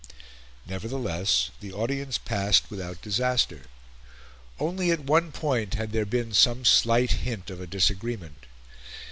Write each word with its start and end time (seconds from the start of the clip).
Nevertheless, 0.65 1.51
the 1.59 1.71
audience 1.73 2.17
passed 2.17 2.71
without 2.71 3.03
disaster. 3.03 3.65
Only 4.59 4.89
at 4.89 5.01
one 5.01 5.31
point 5.31 5.75
had 5.75 5.91
there 5.91 6.07
been 6.07 6.33
some 6.33 6.65
slight 6.65 7.11
hint 7.21 7.51
of 7.51 7.61
a 7.61 7.67
disagreement. 7.67 8.47